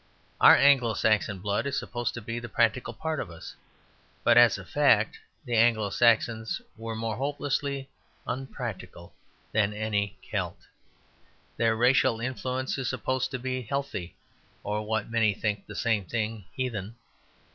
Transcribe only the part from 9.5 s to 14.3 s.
than any Celt. Their racial influence is supposed to be healthy,